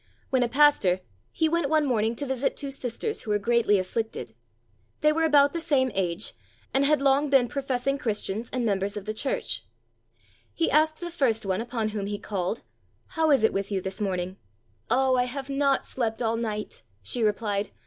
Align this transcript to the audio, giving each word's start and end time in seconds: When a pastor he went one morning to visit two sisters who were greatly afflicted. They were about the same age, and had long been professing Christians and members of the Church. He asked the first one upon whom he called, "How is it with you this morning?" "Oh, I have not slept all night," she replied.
When 0.31 0.41
a 0.41 0.49
pastor 0.49 1.01
he 1.31 1.47
went 1.47 1.69
one 1.69 1.85
morning 1.85 2.15
to 2.15 2.25
visit 2.25 2.57
two 2.57 2.71
sisters 2.71 3.21
who 3.21 3.29
were 3.29 3.37
greatly 3.37 3.77
afflicted. 3.77 4.33
They 5.01 5.11
were 5.13 5.25
about 5.25 5.53
the 5.53 5.61
same 5.61 5.91
age, 5.93 6.33
and 6.73 6.83
had 6.83 7.03
long 7.03 7.29
been 7.29 7.47
professing 7.47 7.99
Christians 7.99 8.49
and 8.51 8.65
members 8.65 8.97
of 8.97 9.05
the 9.05 9.13
Church. 9.13 9.63
He 10.55 10.71
asked 10.71 11.01
the 11.01 11.11
first 11.11 11.45
one 11.45 11.61
upon 11.61 11.89
whom 11.89 12.07
he 12.07 12.17
called, 12.17 12.63
"How 13.09 13.29
is 13.29 13.43
it 13.43 13.53
with 13.53 13.69
you 13.71 13.79
this 13.79 14.01
morning?" 14.01 14.37
"Oh, 14.89 15.17
I 15.17 15.25
have 15.25 15.51
not 15.51 15.85
slept 15.85 16.19
all 16.19 16.35
night," 16.35 16.81
she 17.03 17.21
replied. 17.21 17.69